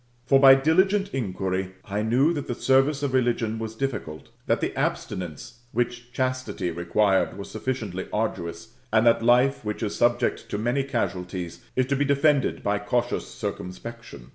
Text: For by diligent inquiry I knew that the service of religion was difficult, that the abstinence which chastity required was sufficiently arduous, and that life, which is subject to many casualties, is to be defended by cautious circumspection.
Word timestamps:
For 0.25 0.39
by 0.39 0.55
diligent 0.55 1.13
inquiry 1.13 1.73
I 1.85 2.01
knew 2.01 2.33
that 2.33 2.47
the 2.47 2.55
service 2.55 3.03
of 3.03 3.13
religion 3.13 3.59
was 3.59 3.75
difficult, 3.75 4.29
that 4.47 4.59
the 4.59 4.75
abstinence 4.75 5.59
which 5.73 6.11
chastity 6.11 6.71
required 6.71 7.37
was 7.37 7.51
sufficiently 7.51 8.07
arduous, 8.11 8.73
and 8.91 9.05
that 9.05 9.21
life, 9.21 9.63
which 9.63 9.83
is 9.83 9.95
subject 9.95 10.49
to 10.49 10.57
many 10.57 10.83
casualties, 10.83 11.59
is 11.75 11.85
to 11.85 11.95
be 11.95 12.03
defended 12.03 12.63
by 12.63 12.79
cautious 12.79 13.27
circumspection. 13.27 14.29